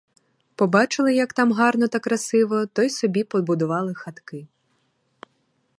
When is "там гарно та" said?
1.33-1.99